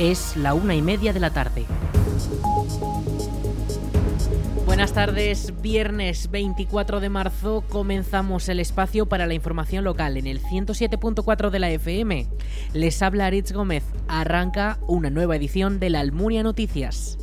[0.00, 1.66] Es la una y media de la tarde.
[4.64, 10.40] Buenas tardes, viernes 24 de marzo comenzamos el espacio para la información local en el
[10.40, 12.26] 107.4 de la FM.
[12.72, 17.18] Les habla Aritz Gómez, arranca una nueva edición de la Almunia Noticias.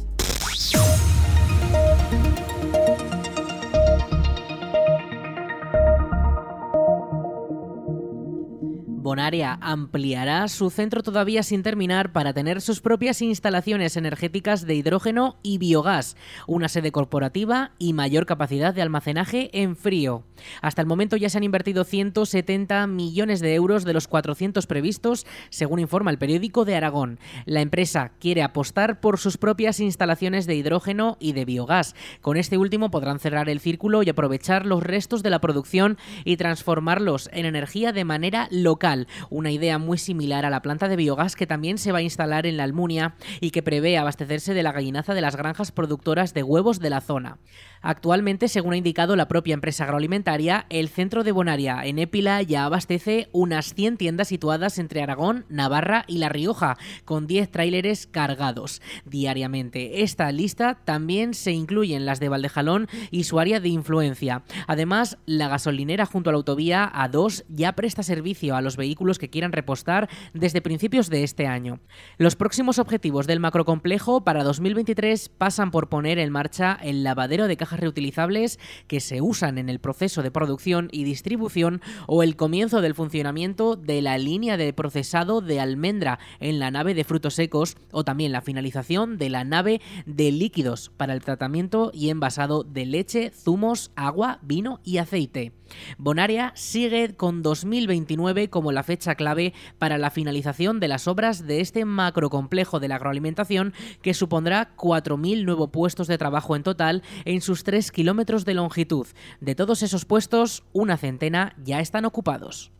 [9.07, 15.37] Bonaria ampliará su centro todavía sin terminar para tener sus propias instalaciones energéticas de hidrógeno
[15.41, 20.25] y biogás, una sede corporativa y mayor capacidad de almacenaje en frío.
[20.61, 25.25] Hasta el momento ya se han invertido 170 millones de euros de los 400 previstos,
[25.51, 27.17] según informa el periódico de Aragón.
[27.45, 31.95] La empresa quiere apostar por sus propias instalaciones de hidrógeno y de biogás.
[32.19, 36.35] Con este último podrán cerrar el círculo y aprovechar los restos de la producción y
[36.35, 38.97] transformarlos en energía de manera local
[39.29, 42.45] una idea muy similar a la planta de biogás que también se va a instalar
[42.45, 46.43] en la Almunia y que prevé abastecerse de la gallinaza de las granjas productoras de
[46.43, 47.37] huevos de la zona.
[47.81, 52.65] Actualmente, según ha indicado la propia empresa agroalimentaria, el centro de Bonaria en Épila ya
[52.65, 58.81] abastece unas 100 tiendas situadas entre Aragón, Navarra y La Rioja, con 10 tráileres cargados
[59.05, 60.01] diariamente.
[60.03, 64.43] Esta lista también se incluyen las de Valdejalón y su área de influencia.
[64.67, 69.29] Además, la gasolinera junto a la autovía A2 ya presta servicio a los vehículos que
[69.29, 71.79] quieran repostar desde principios de este año.
[72.17, 77.57] Los próximos objetivos del macrocomplejo para 2023 pasan por poner en marcha el lavadero de
[77.57, 82.81] cajas reutilizables que se usan en el proceso de producción y distribución o el comienzo
[82.81, 87.75] del funcionamiento de la línea de procesado de almendra en la nave de frutos secos
[87.91, 92.85] o también la finalización de la nave de líquidos para el tratamiento y envasado de
[92.85, 95.51] leche, zumos, agua, vino y aceite.
[95.97, 101.61] Bonaria sigue con 2029 como la fecha clave para la finalización de las obras de
[101.61, 107.41] este macrocomplejo de la agroalimentación que supondrá 4.000 nuevos puestos de trabajo en total en
[107.41, 109.07] sus 3 kilómetros de longitud.
[109.41, 112.71] De todos esos puestos, una centena ya están ocupados.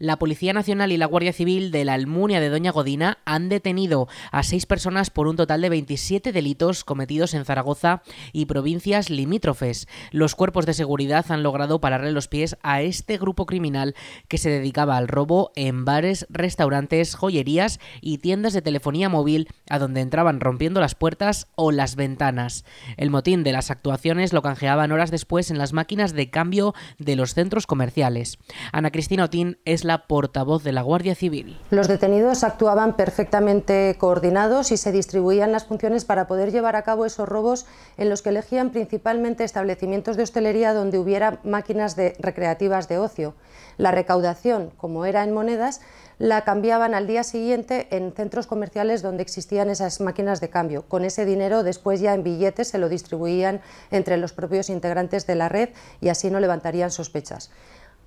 [0.00, 4.08] La Policía Nacional y la Guardia Civil de la Almunia de Doña Godina han detenido
[4.32, 8.02] a seis personas por un total de 27 delitos cometidos en Zaragoza
[8.32, 9.88] y provincias limítrofes.
[10.10, 13.94] Los cuerpos de seguridad han logrado pararle los pies a este grupo criminal
[14.26, 19.78] que se dedicaba al robo en bares, restaurantes, joyerías y tiendas de telefonía móvil a
[19.78, 22.64] donde entraban rompiendo las puertas o las ventanas.
[22.96, 27.16] El motín de las actuaciones lo canjeaban horas después en las máquinas de cambio de
[27.16, 28.38] los centros comerciales.
[28.72, 31.58] Ana Cristina Otín es la la portavoz de la Guardia Civil.
[31.70, 37.06] Los detenidos actuaban perfectamente coordinados y se distribuían las funciones para poder llevar a cabo
[37.06, 42.98] esos robos en los que elegían principalmente establecimientos de hostelería donde hubiera máquinas recreativas de
[42.98, 43.34] ocio.
[43.78, 45.80] La recaudación, como era en monedas,
[46.18, 50.84] la cambiaban al día siguiente en centros comerciales donde existían esas máquinas de cambio.
[50.86, 55.34] Con ese dinero después ya en billetes se lo distribuían entre los propios integrantes de
[55.34, 57.50] la red y así no levantarían sospechas.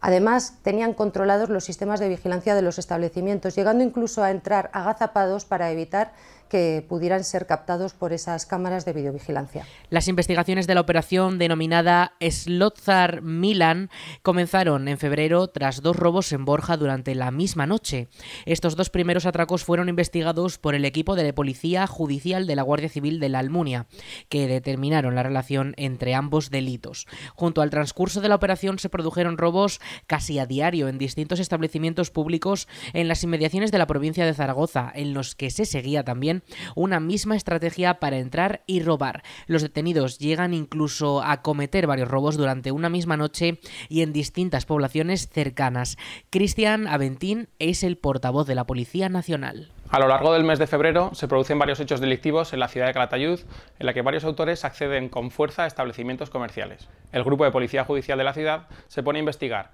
[0.06, 5.46] Además, tenían controlados los sistemas de vigilancia de los establecimientos, llegando incluso a entrar agazapados
[5.46, 6.12] para evitar
[6.54, 9.66] que pudieran ser captados por esas cámaras de videovigilancia.
[9.90, 13.90] Las investigaciones de la operación denominada Slotzar Milan
[14.22, 18.08] comenzaron en febrero tras dos robos en Borja durante la misma noche.
[18.46, 22.88] Estos dos primeros atracos fueron investigados por el equipo de Policía Judicial de la Guardia
[22.88, 23.88] Civil de la Almunia,
[24.30, 27.08] que determinaron la relación entre ambos delitos.
[27.34, 32.12] Junto al transcurso de la operación se produjeron robos casi a diario en distintos establecimientos
[32.12, 36.43] públicos en las inmediaciones de la provincia de Zaragoza, en los que se seguía también
[36.76, 39.24] una misma estrategia para entrar y robar.
[39.48, 43.60] Los detenidos llegan incluso a cometer varios robos durante una misma noche
[43.90, 45.98] y en distintas poblaciones cercanas.
[46.30, 49.72] Cristian Aventín es el portavoz de la Policía Nacional.
[49.90, 52.88] A lo largo del mes de febrero se producen varios hechos delictivos en la ciudad
[52.88, 53.40] de Calatayud,
[53.78, 56.90] en la que varios autores acceden con fuerza a establecimientos comerciales.
[57.12, 59.70] El grupo de policía judicial de la ciudad se pone a investigar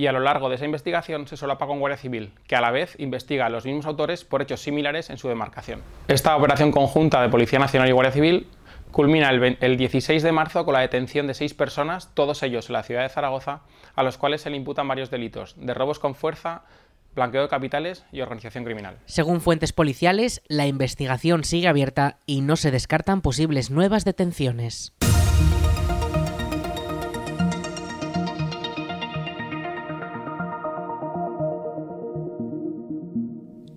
[0.00, 2.70] y a lo largo de esa investigación se solapa con Guardia Civil, que a la
[2.70, 5.82] vez investiga a los mismos autores por hechos similares en su demarcación.
[6.08, 8.46] Esta operación conjunta de Policía Nacional y Guardia Civil
[8.92, 12.82] culmina el, 16 de marzo con la detención de seis personas, todos ellos en la
[12.82, 13.60] ciudad de Zaragoza,
[13.94, 16.62] a los cuales se le imputan varios delitos de robos con fuerza,
[17.14, 18.96] blanqueo de capitales y organización criminal.
[19.04, 24.94] Según fuentes policiales, la investigación sigue abierta y no se descartan posibles nuevas detenciones.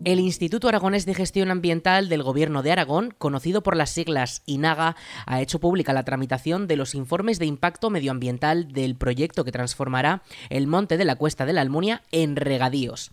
[0.05, 4.97] El Instituto Aragonés de Gestión Ambiental del Gobierno de Aragón, conocido por las siglas INAGA,
[5.25, 10.21] ha hecho pública la tramitación de los informes de impacto medioambiental del proyecto que transformará
[10.49, 13.11] el monte de la Cuesta de la Almunia en regadíos.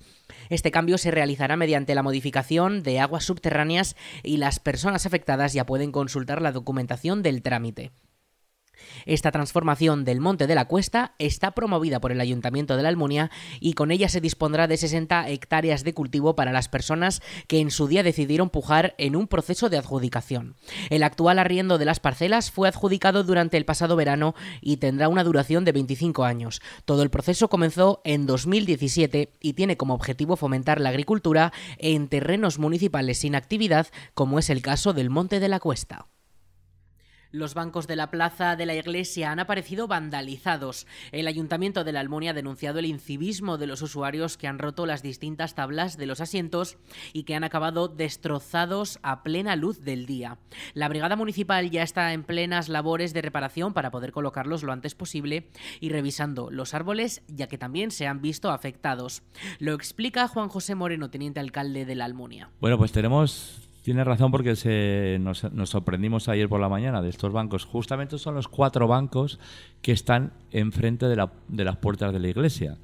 [0.49, 3.95] Este cambio se realizará mediante la modificación de aguas subterráneas
[4.25, 7.93] y las personas afectadas ya pueden consultar la documentación del trámite.
[9.07, 13.31] Esta transformación del Monte de la Cuesta está promovida por el Ayuntamiento de la Almunia
[13.61, 17.71] y con ella se dispondrá de 60 hectáreas de cultivo para las personas que en
[17.71, 20.55] su día decidieron pujar en un proceso de adjudicación.
[20.91, 25.25] El actual arriendo de las parcelas fue adjudicado durante el pasado verano y tendrá una
[25.25, 26.61] duración de 25 años.
[26.85, 32.59] Todo el proceso comenzó en 2017 y tiene como objetivo fomentar la agricultura en terrenos
[32.59, 36.07] municipales sin actividad, como es el caso del Monte de la Cuesta.
[37.33, 40.89] Los bancos de la plaza de la iglesia han aparecido vandalizados.
[41.13, 44.85] El ayuntamiento de la Almunia ha denunciado el incivismo de los usuarios que han roto
[44.85, 46.77] las distintas tablas de los asientos
[47.13, 50.39] y que han acabado destrozados a plena luz del día.
[50.75, 54.97] La brigada municipal ya está en plenas labores de reparación para poder colocarlos lo antes
[54.97, 59.23] posible y revisando los árboles ya que también se han visto afectados.
[59.61, 62.51] Lo explica Juan José Moreno, teniente alcalde de la Almunia.
[62.61, 67.33] Bueno, pues tenemos tiene razón porque se, nos, sorprendimos ayer por la mañana de estos
[67.33, 67.65] bancos.
[67.65, 69.39] Justamente son los cuatro bancos
[69.83, 72.77] que están enfrente de, la, de las puertas de la iglesia.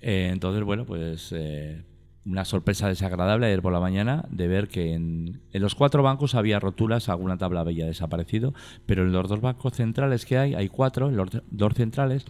[0.00, 1.82] Eh, entonces, bueno, pues eh,
[2.24, 6.58] una sorpresa desagradable ayer por la mañana de ver que en, los cuatro bancos había
[6.58, 8.54] roturas, alguna tabla había desaparecido,
[8.86, 12.24] pero en los dos bancos centrales que hay, hay cuatro, en los dos centrales,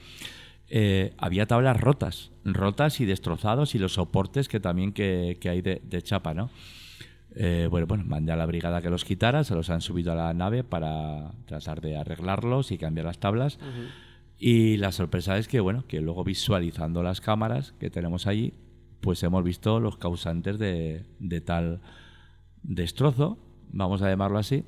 [0.68, 6.02] eh, había tablas rotas, rotas y destrozados y los soportes que también que, hay de
[6.02, 6.50] chapa, ¿no?
[7.36, 10.14] Eh, bueno, bueno, mandé a la brigada que los quitara, se los han subido a
[10.14, 13.58] la nave para tratar de arreglarlos y cambiar las tablas.
[14.38, 18.54] Y la sorpresa es que, bueno, que luego visualizando las cámaras que tenemos allí,
[19.00, 21.04] pues hemos visto los causantes de,
[21.44, 21.80] tal
[22.62, 23.38] destrozo,
[23.70, 24.64] vamos a llamarlo así.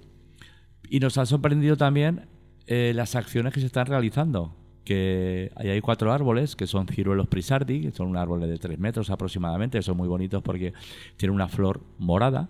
[0.88, 2.26] Y nos ha sorprendido también
[2.66, 4.54] eh, las acciones que se están realizando.
[4.86, 9.10] Que hay cuatro árboles que son ciruelos prisardi, que son un árbol de tres metros
[9.10, 10.72] aproximadamente, son muy bonitos porque
[11.18, 12.48] tienen una flor morada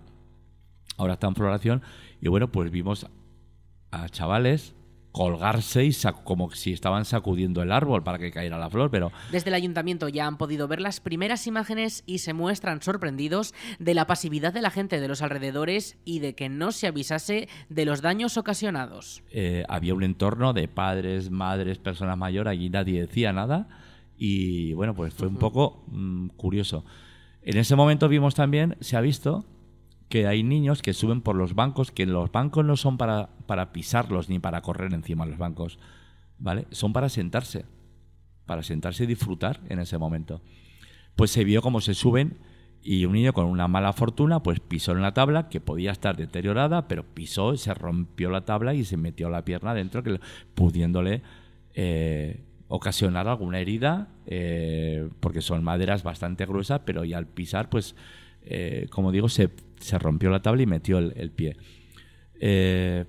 [0.97, 1.81] ahora está en floración.
[2.19, 3.07] Y bueno, pues vimos
[3.91, 4.75] a chavales
[5.17, 5.91] colgarse y
[6.23, 9.11] como si estaban sacudiendo el árbol para que cayera la flor, pero...
[9.31, 13.95] Desde el ayuntamiento ya han podido ver las primeras imágenes y se muestran sorprendidos de
[13.95, 17.85] la pasividad de la gente de los alrededores y de que no se avisase de
[17.85, 19.23] los daños ocasionados.
[19.31, 23.67] Eh, había un entorno de padres, madres, personas mayores, allí nadie decía nada
[24.19, 26.85] y bueno, pues fue un poco mm, curioso.
[27.41, 29.45] En ese momento vimos también, se ha visto
[30.09, 33.73] que hay niños que suben por los bancos, que los bancos no son para, para
[33.73, 35.79] pisarlos ni para correr encima de los bancos,
[36.37, 36.65] ¿vale?
[36.71, 37.65] Son para sentarse,
[38.45, 40.41] para sentarse y disfrutar en ese momento.
[41.15, 42.37] Pues se vio cómo se suben
[42.81, 46.15] y un niño con una mala fortuna pues pisó en la tabla que podía estar
[46.15, 50.21] deteriorada, pero pisó, se rompió la tabla y se metió la pierna dentro, que,
[50.53, 51.21] pudiéndole
[51.73, 57.95] eh, ocasionar alguna herida, eh, porque son maderas bastante gruesas, pero y al pisar pues
[58.49, 59.49] eh, como digo, se,
[59.99, 61.57] rompió la tabla y metió el, pie.
[62.39, 63.05] Eh,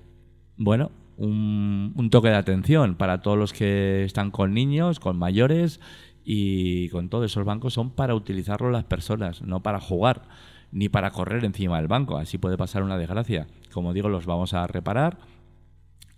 [0.57, 5.79] bueno, un, toque de atención para todos los que están con niños, con mayores
[6.23, 10.23] y con todos esos bancos son para utilizarlo las personas, no para jugar
[10.71, 12.17] ni para correr encima del banco.
[12.17, 13.47] Así puede pasar una desgracia.
[13.73, 15.17] Como digo, los vamos a reparar.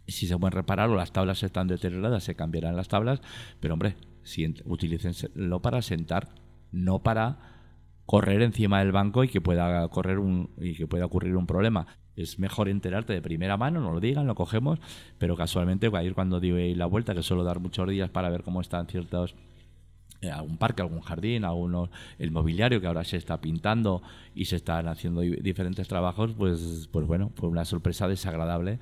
[0.07, 3.21] Si se pueden reparar o las tablas están deterioradas, se cambiarán las tablas.
[3.59, 4.45] Pero hombre, si,
[5.61, 6.29] para sentar,
[6.71, 7.50] no para
[8.11, 11.87] correr encima del banco y que pueda correr un y que pueda ocurrir un problema.
[12.17, 14.79] Es mejor enterarte de primera mano, no lo digan, lo cogemos,
[15.17, 18.29] pero casualmente va a ir cuando di la vuelta, que suelo dar muchos días para
[18.29, 19.33] ver cómo están ciertos
[20.19, 21.89] eh, algún parque, algún jardín, algunos
[22.19, 24.03] el mobiliario que ahora se está pintando
[24.35, 28.79] y se están haciendo diferentes trabajos, pues pues bueno, fue una sorpresa desagradable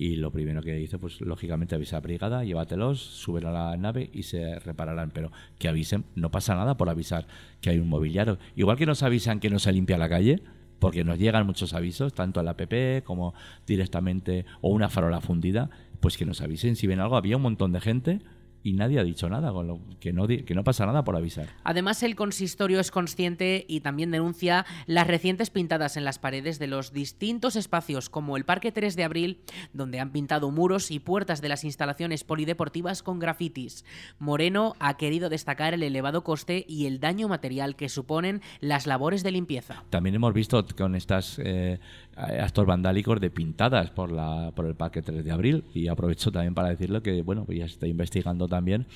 [0.00, 4.08] y lo primero que hice, pues lógicamente avisa a brigada, llévatelos, suben a la nave
[4.12, 5.10] y se repararán.
[5.10, 7.26] Pero que avisen, no pasa nada por avisar
[7.60, 8.38] que hay un mobiliario.
[8.54, 10.40] Igual que nos avisan que no se limpia la calle,
[10.78, 13.34] porque nos llegan muchos avisos, tanto a la app como
[13.66, 17.16] directamente, o una farola fundida, pues que nos avisen si ven algo.
[17.16, 18.20] Había un montón de gente
[18.62, 21.48] y nadie ha dicho nada, con lo que no, que no pasa nada por avisar.
[21.64, 26.66] Además, el consistorio es consciente y también denuncia las recientes pintadas en las paredes de
[26.66, 29.40] los distintos espacios, como el Parque 3 de Abril,
[29.72, 33.84] donde han pintado muros y puertas de las instalaciones polideportivas con grafitis.
[34.18, 39.22] Moreno ha querido destacar el elevado coste y el daño material que suponen las labores
[39.22, 39.84] de limpieza.
[39.90, 41.78] También hemos visto con estas eh,
[42.18, 45.64] actos vandálicos de pintadas por, la, por el Parque 3 de Abril.
[45.72, 48.86] Y aprovecho también para decirle que, bueno, pues ya se está investigando también,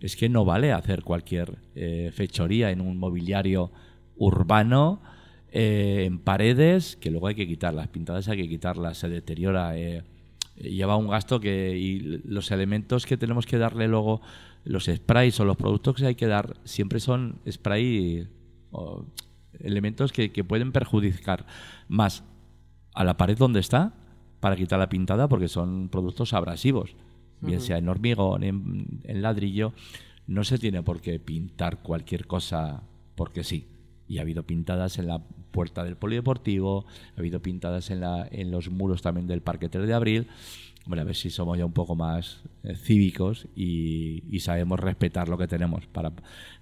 [0.00, 3.70] es que no vale hacer cualquier eh, fechoría en un mobiliario
[4.16, 5.02] urbano
[5.52, 10.02] eh, en paredes, que luego hay que quitarlas, pintadas hay que quitarlas, se deteriora, eh,
[10.56, 14.22] lleva un gasto que y los elementos que tenemos que darle luego,
[14.64, 18.28] los sprays o los productos que hay que dar, siempre son spray
[18.70, 19.06] o
[19.58, 21.46] elementos que, que pueden perjudicar
[21.88, 22.22] más
[22.94, 23.94] a la pared donde está
[24.40, 26.96] para quitar la pintada porque son productos abrasivos,
[27.40, 29.72] bien sea en hormigón, en, en ladrillo,
[30.26, 32.82] no se tiene por qué pintar cualquier cosa
[33.14, 33.66] porque sí
[34.10, 36.84] y ha habido pintadas en la puerta del polideportivo,
[37.16, 40.26] ha habido pintadas en, la, en los muros también del Parque 3 de Abril.
[40.86, 45.28] Bueno, a ver si somos ya un poco más eh, cívicos y, y, sabemos respetar
[45.28, 46.12] lo que tenemos para,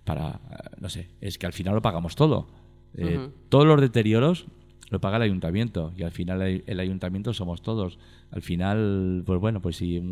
[0.05, 0.41] para,
[0.79, 2.49] no sé, es que al final lo pagamos todo.
[2.95, 4.47] Eh, Todos los deterioros
[4.91, 7.99] lo paga el ayuntamiento y al final el ayuntamiento somos todos.
[8.31, 10.03] Al final, pues bueno, pues si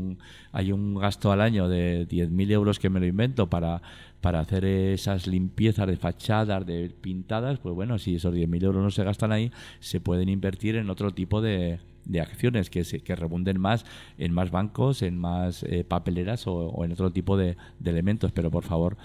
[0.53, 3.83] hay un gasto al año de 10.000 euros que me lo invento para,
[4.21, 8.91] para hacer esas limpiezas de fachadas, de pintadas, pues bueno, si esos 10.000 euros no
[8.91, 13.17] se gastan ahí, se pueden invertir en otro tipo de, de acciones que, se, que
[13.17, 13.85] rebunden más
[14.19, 18.33] en más bancos, en más eh, papeleras o, en otro tipo de elementos.
[18.33, 18.97] Pero por favor,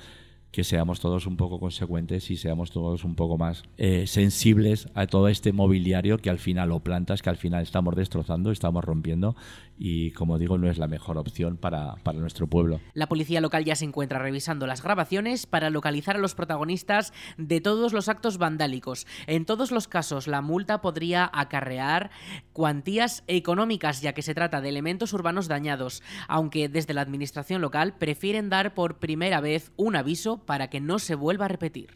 [0.52, 5.08] que seamos todos un poco consecuentes y seamos todos un poco más eh, sensibles a
[5.08, 9.36] todo este mobiliario que al final, o plantas que al final estamos destrozando, estamos rompiendo
[9.84, 12.80] y como digo, no es la mejor opción para, para nuestro pueblo.
[12.94, 17.62] La policía local ya se encuentra revisando las grabaciones para localizar a los protagonistas de
[17.62, 19.08] todos los actos vandálicos.
[19.26, 22.12] En todos los casos, la multa podría acarrear
[22.54, 27.96] cuantías económicas, ya que se trata de elementos urbanos dañados, aunque desde la administración local
[27.98, 31.90] prefieren dar por primera vez un aviso para que no se vuelva a repetir.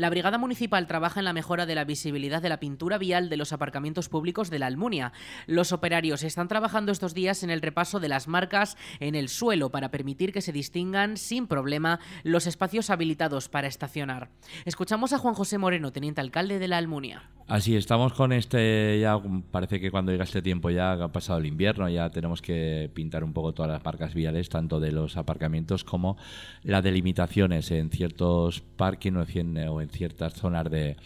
[0.00, 3.36] La Brigada Municipal trabaja en la mejora de la visibilidad de la pintura vial de
[3.36, 5.12] los aparcamientos públicos de la Almunia.
[5.46, 9.68] Los operarios están trabajando estos días en el repaso de las marcas en el suelo
[9.68, 14.30] para permitir que se distingan sin problema los espacios habilitados para estacionar.
[14.64, 17.28] Escuchamos a Juan José Moreno, teniente alcalde de la Almunia.
[17.50, 21.46] Así estamos con este, ya parece que cuando llega este tiempo ya ha pasado el
[21.46, 25.82] invierno, ya tenemos que pintar un poco todas las marcas viales, tanto de los aparcamientos
[25.82, 26.16] como
[26.62, 30.96] las delimitaciones en ciertos parques o en ciertas zonas de,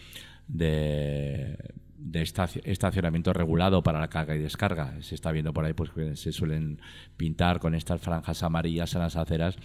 [2.63, 5.01] estacionamiento regulado para la carga y descarga.
[5.01, 6.79] Se está viendo por ahí pues que se suelen
[7.17, 9.57] pintar con estas franjas amarillas en las aceras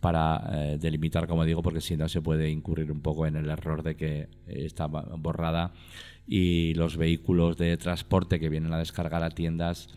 [0.00, 3.50] para eh, delimitar, como digo, porque si no se puede incurrir un poco en el
[3.50, 5.72] error de que está borrada
[6.28, 9.88] y los vehículos de transporte que vienen a descargar a tiendas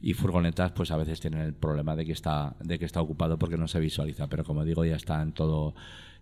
[0.00, 3.38] y furgonetas pues a veces tienen el problema de que está de que está ocupado
[3.38, 5.74] porque no se visualiza pero como digo ya está en todo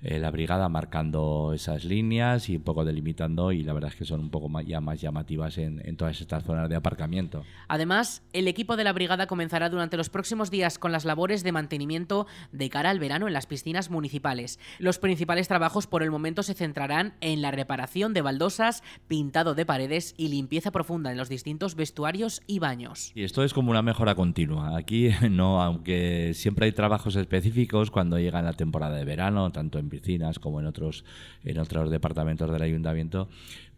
[0.02, 4.06] eh, la brigada marcando esas líneas y un poco delimitando y la verdad es que
[4.06, 7.44] son un poco más, ya más llamativas en, en, todas estas zonas de aparcamiento.
[7.68, 11.52] Además, el equipo de la brigada comenzará durante los próximos días con las labores de
[11.52, 14.58] mantenimiento de cara al verano en las piscinas municipales.
[14.78, 19.66] Los principales trabajos por el momento se centrarán en la reparación de baldosas, pintado de
[19.66, 23.12] paredes y limpieza profunda en los distintos vestuarios y baños.
[23.14, 24.78] Y esto es como una mejora continua.
[24.78, 29.89] Aquí no, aunque siempre hay trabajos específicos cuando llega la temporada de verano, tanto en
[29.90, 31.04] piscinas como en otros,
[31.44, 33.28] en otros departamentos del ayuntamiento,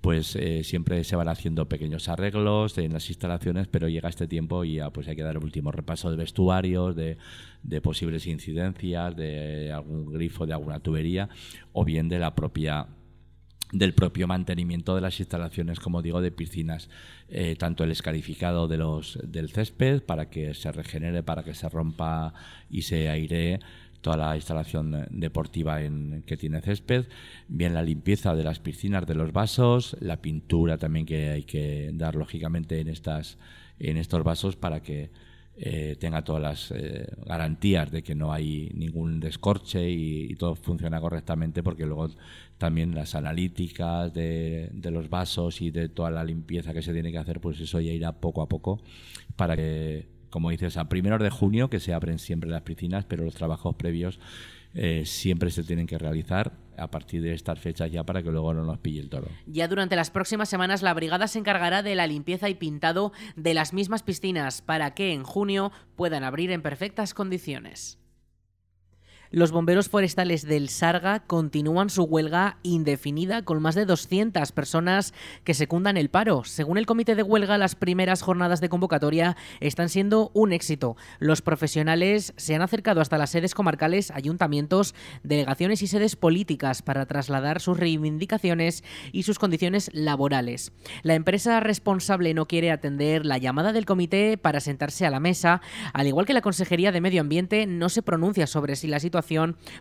[0.02, 4.64] pues eh, siempre se van haciendo pequeños arreglos en las instalaciones, pero llega este tiempo
[4.64, 7.16] y ya pues hay que dar el último repaso de vestuarios, de,
[7.80, 11.28] posibles incidencias, de algún grifo, de alguna tubería,
[11.72, 12.88] o bien de la propia
[13.72, 16.90] del propio mantenimiento de las instalaciones, como digo, de piscinas,
[17.28, 21.70] eh, tanto el escarificado de los, del césped para que se regenere, para que se
[21.70, 22.34] rompa
[22.68, 23.60] y se airee
[24.02, 27.06] toda la instalación deportiva en, que tiene césped,
[27.48, 31.90] bien la limpieza de las piscinas, de los vasos, la pintura también que hay que
[31.94, 33.38] dar lógicamente en estas
[33.78, 35.10] en estos vasos para que
[35.54, 41.00] eh, tenga todas las eh, garantías de que no hay ningún descorche y, todo funciona
[41.00, 42.08] correctamente porque luego
[42.56, 47.12] también las analíticas de, de, los vasos y de toda la limpieza que se tiene
[47.12, 48.80] que hacer pues eso ya irá poco a poco
[49.36, 53.22] para que como dices, a primeros de junio, que se abren siempre las piscinas, pero
[53.22, 54.18] los trabajos previos
[54.74, 58.54] eh, siempre se tienen que realizar a partir de estas fechas ya para que luego
[58.54, 59.28] no nos pille el toro.
[59.46, 63.52] Ya durante las próximas semanas la brigada se encargará de la limpieza y pintado de
[63.52, 68.01] las mismas piscinas para que en junio puedan abrir en perfectas condiciones.
[69.34, 75.54] Los bomberos forestales del Sarga continúan su huelga indefinida con más de 200 personas que
[75.54, 76.44] secundan el paro.
[76.44, 80.98] Según el comité de huelga, las primeras jornadas de convocatoria están siendo un éxito.
[81.18, 87.06] Los profesionales se han acercado hasta las sedes comarcales, ayuntamientos, delegaciones y sedes políticas para
[87.06, 90.72] trasladar sus reivindicaciones y sus condiciones laborales.
[91.02, 95.62] La empresa responsable no quiere atender la llamada del comité para sentarse a la mesa,
[95.94, 99.21] al igual que la Consejería de Medio Ambiente no se pronuncia sobre si la situación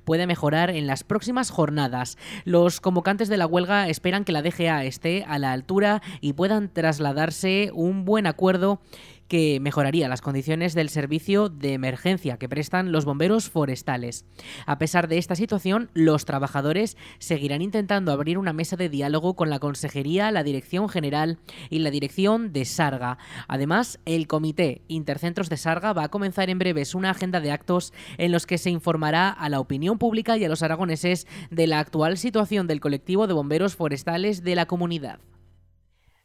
[0.05, 2.17] puede mejorar en las próximas jornadas.
[2.45, 6.69] Los convocantes de la huelga esperan que la DGA esté a la altura y puedan
[6.69, 8.81] trasladarse un buen acuerdo
[9.31, 14.25] que mejoraría las condiciones del servicio de emergencia que prestan los bomberos forestales.
[14.65, 19.49] A pesar de esta situación, los trabajadores seguirán intentando abrir una mesa de diálogo con
[19.49, 21.37] la Consejería, la Dirección General
[21.69, 23.19] y la Dirección de Sarga.
[23.47, 27.93] Además, el Comité Intercentros de Sarga va a comenzar en breves una agenda de actos
[28.17, 31.79] en los que se informará a la opinión pública y a los aragoneses de la
[31.79, 35.21] actual situación del colectivo de bomberos forestales de la comunidad.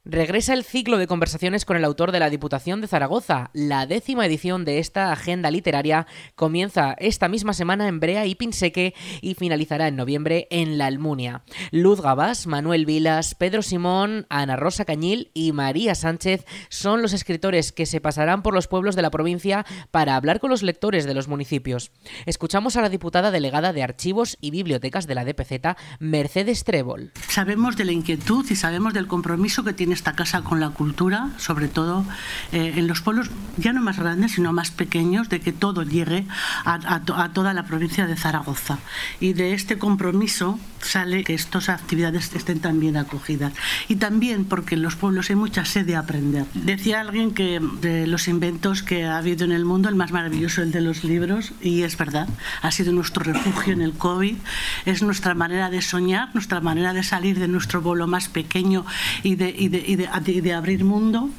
[0.09, 3.51] Regresa el ciclo de conversaciones con el autor de la Diputación de Zaragoza.
[3.53, 8.95] La décima edición de esta agenda literaria comienza esta misma semana en Brea y Pinseque
[9.21, 11.43] y finalizará en noviembre en La Almunia.
[11.73, 17.73] Luz Gabás, Manuel Vilas, Pedro Simón, Ana Rosa Cañil y María Sánchez son los escritores
[17.73, 21.15] que se pasarán por los pueblos de la provincia para hablar con los lectores de
[21.15, 21.91] los municipios.
[22.27, 27.11] Escuchamos a la diputada delegada de Archivos y Bibliotecas de la DPZ, Mercedes Trébol.
[27.27, 31.31] Sabemos de la inquietud y sabemos del compromiso que tiene esta casa con la cultura,
[31.39, 32.05] sobre todo
[32.53, 36.27] eh, en los pueblos ya no más grandes, sino más pequeños, de que todo llegue
[36.65, 37.01] a,
[37.33, 38.79] toda la provincia de Zaragoza.
[39.21, 43.53] Y de este compromiso sale que estas actividades estén también acogidas.
[43.89, 46.47] Y también porque en los pueblos hay mucha sed de aprender.
[46.55, 50.61] Decía alguien que de los inventos que ha habido en el mundo, el más maravilloso
[50.61, 52.29] es el de los libros, y es verdad,
[52.63, 54.37] ha sido nuestro refugio en el COVID,
[54.85, 58.85] es nuestra manera de soñar, nuestra manera de salir de nuestro bolo más pequeño
[59.23, 61.31] y de, y de, y de, abrir mundo.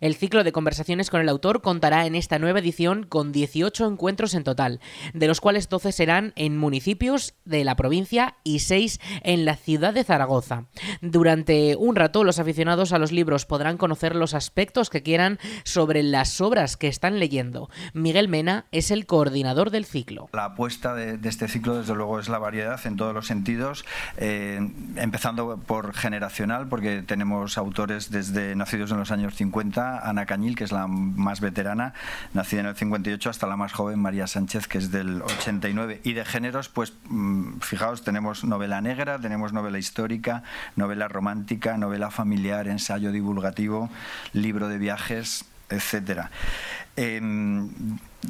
[0.00, 4.34] El ciclo de conversaciones con el autor contará en esta nueva edición con 18 encuentros
[4.34, 4.80] en total,
[5.14, 9.94] de los cuales 12 serán en municipios de la provincia y 6 en la ciudad
[9.94, 10.64] de Zaragoza.
[11.00, 16.02] Durante un rato los aficionados a los libros podrán conocer los aspectos que quieran sobre
[16.02, 17.70] las obras que están leyendo.
[17.92, 20.28] Miguel Mena es el coordinador del ciclo.
[20.32, 23.84] La apuesta de, este ciclo desde luego es la variedad en todos los sentidos,
[24.16, 24.58] eh,
[24.96, 30.64] empezando por generacional, porque tenemos autores desde nacidos en los años 50, Ana Cañil, que
[30.64, 31.94] es la más veterana,
[32.34, 36.00] nacida en el 58, hasta la más joven, María Sánchez, que es del 89.
[36.04, 40.42] Y de géneros, pues mm, fijaos, tenemos novela negra, tenemos novela histórica,
[40.76, 43.90] novela romántica, novela familiar, ensayo divulgativo,
[44.32, 46.30] libro de viajes, etcétera.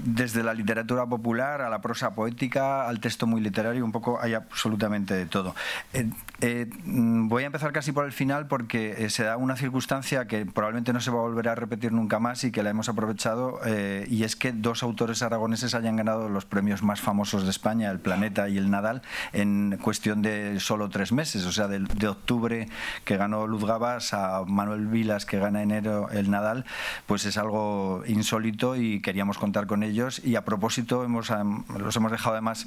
[0.04, 4.34] Desde la literatura popular a la prosa poética, al texto muy literario, un poco hay
[4.34, 5.54] absolutamente de todo.
[5.92, 9.56] Eh, eh, mm, voy a empezar casi por el final porque eh, se da una
[9.56, 12.70] circunstancia que probablemente no se va a volver a repetir nunca más y que la
[12.70, 13.60] hemos aprovechado
[14.08, 17.98] y es que dos autores aragoneses hayan ganado los premios más famosos de España, el
[17.98, 19.02] Planeta y el Nadal,
[19.32, 22.68] en cuestión de solo tres meses, o sea, de, de octubre
[23.04, 26.64] que ganó Luz Gabas a Manuel Vilas que gana enero el Nadal,
[27.06, 30.20] pues es algo insólito y queríamos contar con ellos.
[30.24, 31.30] Y a propósito hemos,
[31.78, 32.66] los hemos dejado además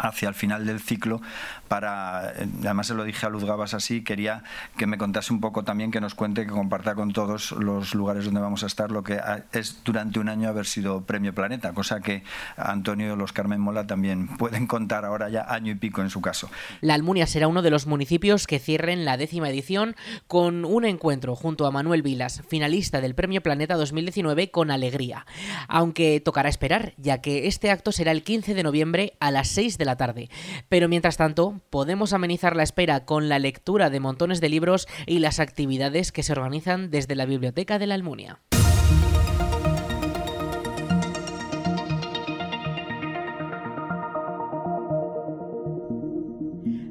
[0.00, 1.20] hacia el final del ciclo
[1.68, 4.42] para, eh, además se lo dije a Luz Gabas así, quería
[4.76, 8.24] que me contase un poco también, que nos cuente, que comparta con todos los lugares
[8.24, 9.20] donde vamos a estar lo que
[9.52, 12.24] es durante un año haber sido Premio Planeta, cosa que
[12.56, 16.50] Antonio los Carmen Mola también pueden contar ahora ya año y pico en su caso.
[16.80, 21.36] La Almunia será uno de los municipios que cierren la décima edición con un encuentro
[21.36, 25.26] junto a Manuel Vilas, finalista del Premio Planeta 2019 con alegría,
[25.68, 29.78] aunque tocará esperar, ya que este acto será el 15 de noviembre a las 6
[29.78, 30.28] de la tarde.
[30.68, 35.18] Pero mientras tanto, podemos amenizar la espera con la lectura de montones de libros y
[35.18, 38.40] las actividades que se organizan desde la Biblioteca de la Almunia.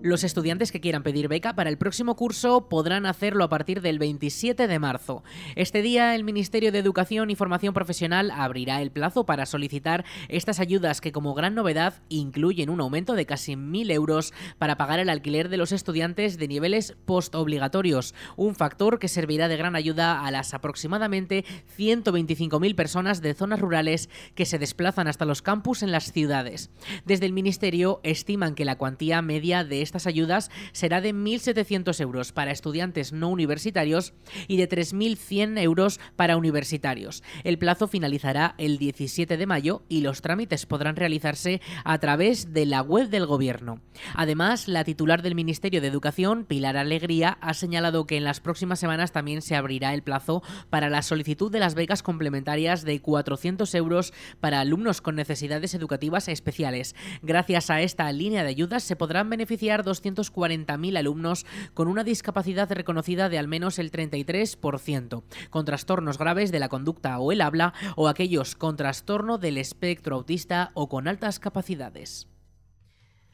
[0.01, 3.99] Los estudiantes que quieran pedir beca para el próximo curso podrán hacerlo a partir del
[3.99, 5.25] 27 de marzo.
[5.57, 10.61] Este día el Ministerio de Educación y Formación Profesional abrirá el plazo para solicitar estas
[10.61, 15.09] ayudas que como gran novedad incluyen un aumento de casi 1.000 euros para pagar el
[15.09, 20.31] alquiler de los estudiantes de niveles postobligatorios, un factor que servirá de gran ayuda a
[20.31, 21.43] las aproximadamente
[21.77, 26.69] 125.000 personas de zonas rurales que se desplazan hasta los campus en las ciudades.
[27.03, 32.31] Desde el Ministerio estiman que la cuantía media de estas ayudas será de 1.700 euros
[32.31, 34.13] para estudiantes no universitarios
[34.47, 37.23] y de 3.100 euros para universitarios.
[37.43, 42.67] El plazo finalizará el 17 de mayo y los trámites podrán realizarse a través de
[42.67, 43.81] la web del Gobierno.
[44.13, 48.79] Además, la titular del Ministerio de Educación, Pilar Alegría, ha señalado que en las próximas
[48.79, 53.73] semanas también se abrirá el plazo para la solicitud de las becas complementarias de 400
[53.73, 56.95] euros para alumnos con necesidades educativas especiales.
[57.23, 63.29] Gracias a esta línea de ayudas se podrán beneficiar 240.000 alumnos con una discapacidad reconocida
[63.29, 68.07] de al menos el 33%, con trastornos graves de la conducta o el habla o
[68.07, 72.28] aquellos con trastorno del espectro autista o con altas capacidades.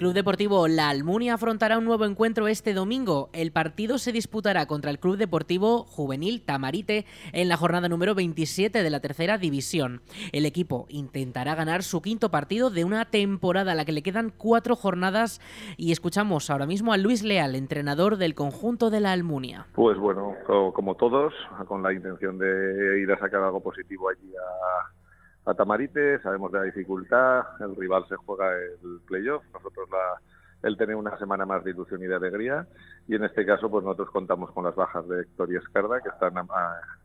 [0.00, 3.28] Club Deportivo La Almunia afrontará un nuevo encuentro este domingo.
[3.34, 8.82] El partido se disputará contra el Club Deportivo Juvenil Tamarite en la jornada número 27
[8.82, 10.00] de la tercera división.
[10.32, 14.32] El equipo intentará ganar su quinto partido de una temporada a la que le quedan
[14.34, 15.38] cuatro jornadas
[15.76, 19.66] y escuchamos ahora mismo a Luis Leal, entrenador del conjunto de La Almunia.
[19.74, 20.34] Pues bueno,
[20.72, 21.34] como todos,
[21.68, 24.99] con la intención de ir a sacar algo positivo allí a
[25.46, 30.20] a Tamarite, sabemos de la dificultad, el rival se juega el playoff, nosotros la,
[30.68, 32.66] él tiene una semana más de ilusión y de alegría
[33.08, 36.10] y en este caso pues nosotros contamos con las bajas de Héctor y Escarda que
[36.10, 36.34] están,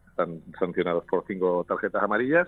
[0.10, 2.48] están sancionados por cinco tarjetas amarillas,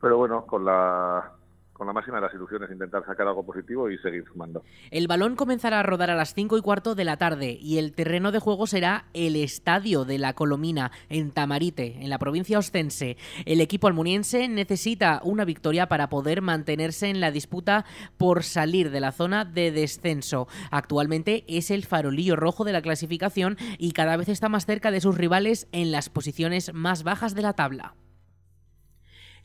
[0.00, 1.32] pero bueno, con la
[1.74, 4.62] con la máxima de las ilusiones, intentar sacar algo positivo y seguir sumando.
[4.90, 7.92] El balón comenzará a rodar a las 5 y cuarto de la tarde y el
[7.92, 13.16] terreno de juego será el Estadio de la Colomina, en Tamarite, en la provincia ostense.
[13.44, 17.84] El equipo almuniense necesita una victoria para poder mantenerse en la disputa
[18.16, 20.46] por salir de la zona de descenso.
[20.70, 25.00] Actualmente es el farolillo rojo de la clasificación y cada vez está más cerca de
[25.00, 27.94] sus rivales en las posiciones más bajas de la tabla.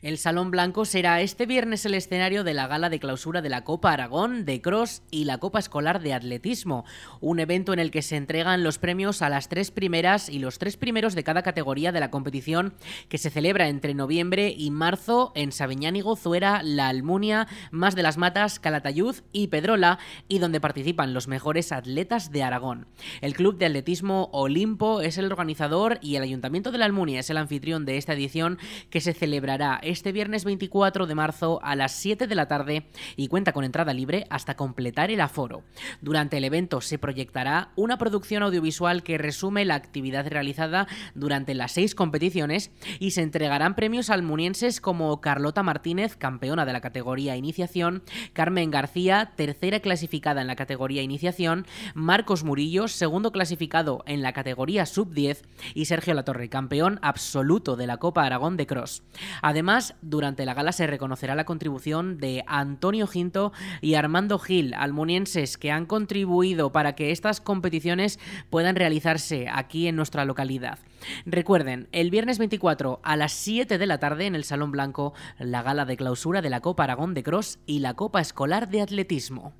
[0.02, 3.64] El Salón Blanco será este viernes el escenario de la gala de clausura de la
[3.64, 6.86] Copa Aragón de Cross y la Copa Escolar de Atletismo,
[7.20, 10.58] un evento en el que se entregan los premios a las tres primeras y los
[10.58, 12.72] tres primeros de cada categoría de la competición
[13.10, 18.16] que se celebra entre noviembre y marzo en Sabiñánigo, Zuera, La Almunia, Más de las
[18.16, 22.86] Matas, Calatayud y Pedrola y donde participan los mejores atletas de Aragón.
[23.20, 27.28] El Club de Atletismo Olimpo es el organizador y el Ayuntamiento de La Almunia es
[27.28, 28.56] el anfitrión de esta edición
[28.88, 33.28] que se celebrará este viernes 24 de marzo a las 7 de la tarde y
[33.28, 35.62] cuenta con entrada libre hasta completar el aforo.
[36.00, 41.72] Durante el evento se proyectará una producción audiovisual que resume la actividad realizada durante las
[41.72, 48.02] seis competiciones y se entregarán premios almunienses como Carlota Martínez, campeona de la categoría Iniciación,
[48.32, 54.86] Carmen García, tercera clasificada en la categoría Iniciación, Marcos Murillo, segundo clasificado en la categoría
[54.86, 55.42] Sub-10
[55.74, 59.02] y Sergio Latorre, campeón absoluto de la Copa Aragón de Cross.
[59.42, 65.56] Además, durante la gala se reconocerá la contribución de Antonio Ginto y Armando Gil, almunienses
[65.56, 68.18] que han contribuido para que estas competiciones
[68.50, 70.78] puedan realizarse aquí en nuestra localidad.
[71.24, 75.62] Recuerden, el viernes 24 a las 7 de la tarde en el Salón Blanco, la
[75.62, 79.54] gala de clausura de la Copa Aragón de Cross y la Copa Escolar de Atletismo.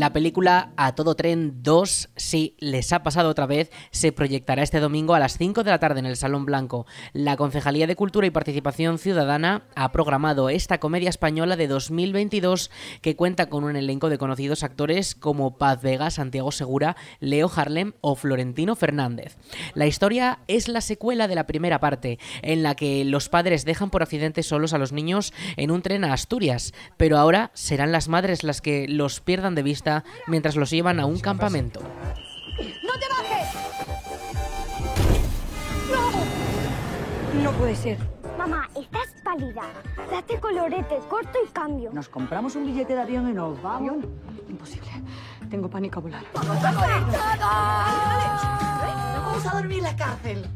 [0.00, 4.80] La película A Todo Tren 2, si les ha pasado otra vez, se proyectará este
[4.80, 6.86] domingo a las 5 de la tarde en el Salón Blanco.
[7.12, 12.70] La Concejalía de Cultura y Participación Ciudadana ha programado esta comedia española de 2022
[13.02, 17.92] que cuenta con un elenco de conocidos actores como Paz Vega, Santiago Segura, Leo Harlem
[18.00, 19.36] o Florentino Fernández.
[19.74, 23.90] La historia es la secuela de la primera parte, en la que los padres dejan
[23.90, 28.08] por accidente solos a los niños en un tren a Asturias, pero ahora serán las
[28.08, 29.89] madres las que los pierdan de vista
[30.26, 31.80] mientras los llevan a un campamento.
[31.80, 33.48] ¡No te bajes!
[35.90, 37.42] ¡No!
[37.42, 37.98] No puede ser.
[38.38, 39.62] Mamá, estás pálida.
[40.10, 41.90] Date colorete, corto y cambio.
[41.92, 44.04] Nos compramos un billete de avión y nos vamos.
[44.48, 44.88] Imposible.
[45.50, 46.24] Tengo pánico a volar.
[46.34, 46.64] ¡Vamos
[49.46, 50.46] a dormir en la cárcel!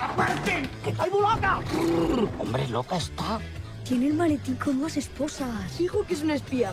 [0.00, 0.68] ¡Aparte!
[0.82, 1.60] ¡Que estoy muy loca!
[2.38, 3.38] Hombre, loca está.
[3.84, 5.78] Tiene el maletín con dos esposas.
[5.78, 6.72] Dijo que es una espía.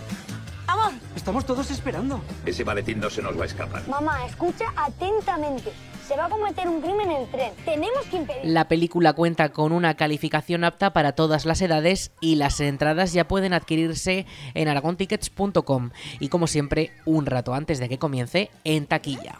[0.69, 0.91] ¡Amor!
[1.15, 2.21] Estamos todos esperando.
[2.45, 3.87] Ese maletín no se nos va a escapar.
[3.87, 5.71] Mamá, escucha atentamente.
[6.07, 7.53] Se va a cometer un crimen en el tren.
[7.65, 8.41] Tenemos que impedir.
[8.43, 13.27] La película cuenta con una calificación apta para todas las edades y las entradas ya
[13.27, 19.39] pueden adquirirse en aragontickets.com y como siempre, un rato antes de que comience en taquilla.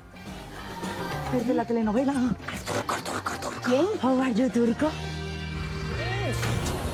[1.38, 2.14] ¿Es de la telenovela?
[3.66, 3.86] ¿Quién?
[4.02, 4.90] How are you, turco?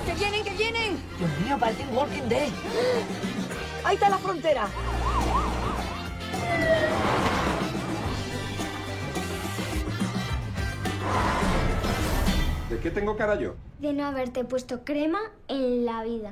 [0.05, 0.97] ¡Que vienen, que vienen!
[1.17, 2.49] Dios mío, parece un Walking Dead.
[3.85, 4.67] ¡Ahí está la frontera!
[12.67, 13.53] ¿De qué tengo cara yo?
[13.77, 16.31] De no haberte puesto crema en la vida.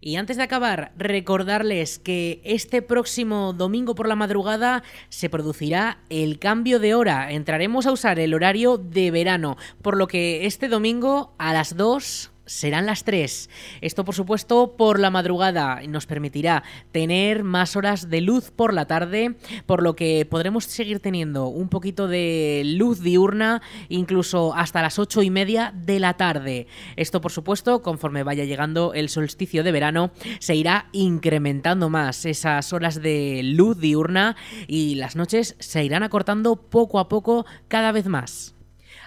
[0.00, 6.38] Y antes de acabar, recordarles que este próximo domingo por la madrugada se producirá el
[6.38, 7.32] cambio de hora.
[7.32, 12.30] Entraremos a usar el horario de verano, por lo que este domingo a las 2
[12.50, 13.48] serán las 3.
[13.80, 18.86] Esto, por supuesto, por la madrugada nos permitirá tener más horas de luz por la
[18.86, 19.36] tarde,
[19.66, 25.22] por lo que podremos seguir teniendo un poquito de luz diurna, incluso hasta las 8
[25.22, 26.66] y media de la tarde.
[26.96, 30.10] Esto, por supuesto, conforme vaya llegando el solsticio de verano,
[30.40, 34.36] se irá incrementando más esas horas de luz diurna
[34.66, 38.56] y las noches se irán acortando poco a poco cada vez más.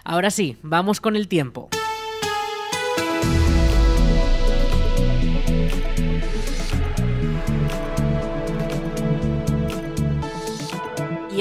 [0.06, 1.70] Ahora sí, vamos con el tiempo.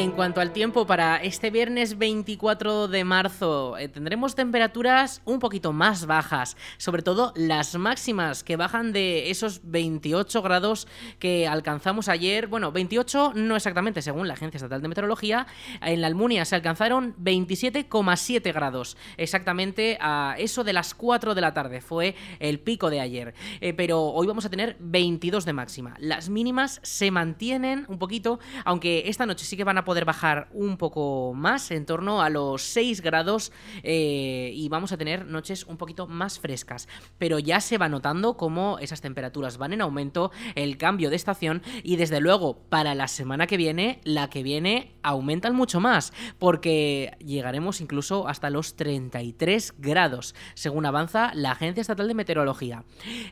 [0.03, 5.73] En cuanto al tiempo, para este viernes 24 de marzo eh, tendremos temperaturas un poquito
[5.73, 10.89] más bajas, sobre todo las máximas que bajan de esos 28 grados
[11.21, 12.49] que alcanzamos ayer.
[12.49, 15.47] Bueno, 28 no exactamente, según la Agencia Estatal de Meteorología.
[15.81, 21.55] En la Almunia se alcanzaron 27,7 grados, exactamente a eso de las 4 de la
[21.55, 23.35] tarde, fue el pico de ayer.
[23.61, 25.95] Eh, pero hoy vamos a tener 22 de máxima.
[26.01, 30.49] Las mínimas se mantienen un poquito, aunque esta noche sí que van a poder bajar
[30.53, 33.53] un poco más, en torno a los 6 grados,
[33.83, 36.89] eh, y vamos a tener noches un poquito más frescas.
[37.19, 41.63] Pero ya se va notando cómo esas temperaturas van en aumento, el cambio de estación,
[41.83, 47.17] y desde luego para la semana que viene, la que viene aumentan mucho más, porque
[47.25, 52.85] llegaremos incluso hasta los 33 grados, según avanza la Agencia Estatal de Meteorología.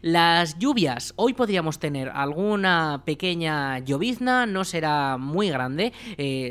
[0.02, 5.92] Las lluvias, hoy podríamos tener alguna pequeña llovizna, no será muy grande,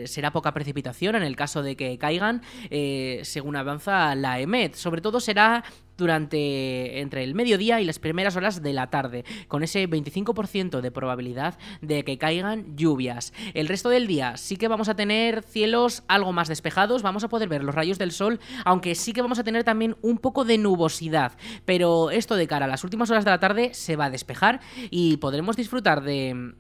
[0.08, 4.76] será poca precipitación en el caso de que caigan, eh, según avanza la EMET.
[4.76, 5.64] Sobre todo será
[6.00, 10.92] durante entre el mediodía y las primeras horas de la tarde, con ese 25% de
[10.92, 13.34] probabilidad de que caigan lluvias.
[13.54, 17.30] El resto del día sí que vamos a tener cielos algo más despejados, vamos a
[17.30, 20.46] poder ver los rayos del sol, aunque sí que vamos a tener también un poco
[20.46, 21.34] de nubosidad,
[21.66, 24.62] pero esto de cara a las últimas horas de la tarde se va a despejar
[24.90, 26.54] y podremos disfrutar de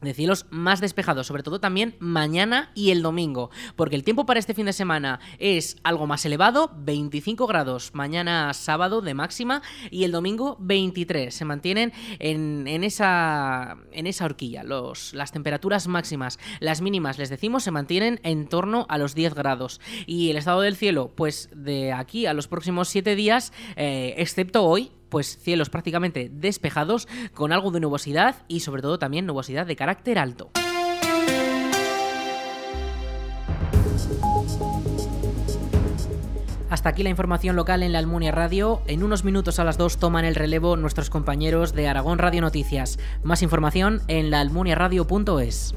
[0.00, 4.40] de cielos más despejados, sobre todo también mañana y el domingo, porque el tiempo para
[4.40, 10.04] este fin de semana es algo más elevado, 25 grados mañana sábado de máxima y
[10.04, 11.34] el domingo 23.
[11.34, 16.38] Se mantienen en, en esa, en esa horquilla las temperaturas máximas.
[16.60, 19.80] Las mínimas, les decimos, se mantienen en torno a los 10 grados.
[20.06, 24.64] Y el estado del cielo, pues de aquí a los próximos 7 días, eh, excepto
[24.64, 29.76] hoy, pues cielos prácticamente despejados con algo de nubosidad y sobre todo también nubosidad de
[29.76, 30.50] carácter alto.
[36.70, 38.80] Hasta aquí la información local en la Almunia Radio.
[38.86, 42.98] En unos minutos a las 2 toman el relevo nuestros compañeros de Aragón Radio Noticias.
[43.24, 45.74] Más información en laalmuniaradio.es.